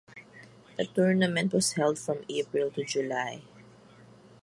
The 0.77 0.85
tournament 0.87 1.53
was 1.53 1.73
held 1.73 1.99
from 1.99 2.23
April 2.27 2.71
to 2.71 2.83
July. 2.83 3.43